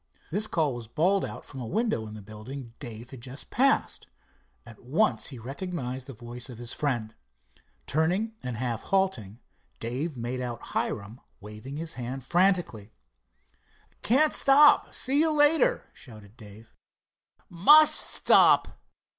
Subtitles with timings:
[0.31, 4.07] This call was bawled out from a window in the building Dave had just passed.
[4.65, 7.13] At once he recognized the voice of his friend.
[7.85, 9.41] Turning and half halting,
[9.79, 12.93] Dave made out Hiram waving his hand frantically.
[14.01, 16.73] "Can't stop—see you later," shouted Dave.
[17.47, 18.79] "Must stop."